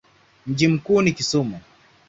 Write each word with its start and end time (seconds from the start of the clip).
Mji 0.47 0.67
mkuu 0.67 1.01
ni 1.01 1.11
Kisumu. 1.11 1.59